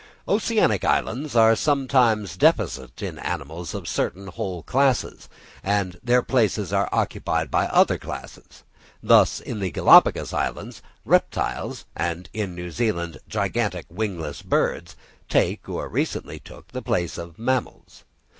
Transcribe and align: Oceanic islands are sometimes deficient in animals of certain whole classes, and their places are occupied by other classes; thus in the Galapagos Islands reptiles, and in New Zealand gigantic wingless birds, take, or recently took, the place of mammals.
Oceanic 0.27 0.83
islands 0.83 1.35
are 1.35 1.55
sometimes 1.55 2.35
deficient 2.35 3.03
in 3.03 3.19
animals 3.19 3.75
of 3.75 3.87
certain 3.87 4.25
whole 4.25 4.63
classes, 4.63 5.29
and 5.61 5.99
their 6.03 6.23
places 6.23 6.73
are 6.73 6.89
occupied 6.91 7.51
by 7.51 7.67
other 7.67 7.99
classes; 7.99 8.63
thus 9.03 9.39
in 9.39 9.59
the 9.59 9.69
Galapagos 9.69 10.33
Islands 10.33 10.81
reptiles, 11.05 11.85
and 11.95 12.29
in 12.33 12.55
New 12.55 12.71
Zealand 12.71 13.19
gigantic 13.27 13.85
wingless 13.91 14.41
birds, 14.41 14.95
take, 15.29 15.69
or 15.69 15.87
recently 15.87 16.39
took, 16.39 16.69
the 16.69 16.81
place 16.81 17.19
of 17.19 17.37
mammals. 17.37 18.03